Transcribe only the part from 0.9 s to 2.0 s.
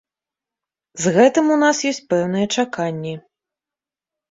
З гэтым у нас